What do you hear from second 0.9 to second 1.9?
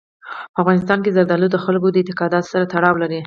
کې زردالو د خلکو